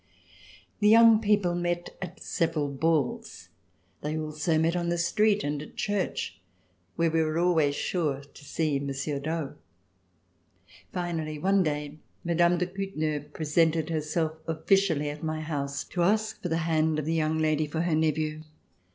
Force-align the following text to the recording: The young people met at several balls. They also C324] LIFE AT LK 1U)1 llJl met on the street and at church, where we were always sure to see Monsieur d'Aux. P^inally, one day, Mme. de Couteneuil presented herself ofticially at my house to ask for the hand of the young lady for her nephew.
The 0.79 0.87
young 0.89 1.19
people 1.21 1.53
met 1.53 1.95
at 2.01 2.19
several 2.19 2.69
balls. 2.69 3.49
They 4.01 4.17
also 4.17 4.53
C324] 4.53 4.55
LIFE 4.55 4.57
AT 4.57 4.57
LK 4.57 4.57
1U)1 4.57 4.57
llJl 4.57 4.61
met 4.63 4.75
on 4.77 4.89
the 4.89 4.97
street 4.97 5.43
and 5.43 5.61
at 5.61 5.75
church, 5.75 6.41
where 6.95 7.11
we 7.11 7.21
were 7.21 7.37
always 7.37 7.75
sure 7.75 8.21
to 8.21 8.43
see 8.43 8.79
Monsieur 8.79 9.19
d'Aux. 9.19 9.53
P^inally, 10.91 11.39
one 11.39 11.61
day, 11.61 11.99
Mme. 12.23 12.57
de 12.57 12.65
Couteneuil 12.65 13.31
presented 13.31 13.91
herself 13.91 14.37
ofticially 14.47 15.11
at 15.11 15.21
my 15.23 15.39
house 15.39 15.83
to 15.83 16.01
ask 16.01 16.41
for 16.41 16.49
the 16.49 16.57
hand 16.65 16.97
of 16.97 17.05
the 17.05 17.13
young 17.13 17.37
lady 17.37 17.67
for 17.67 17.81
her 17.81 17.93
nephew. 17.95 18.41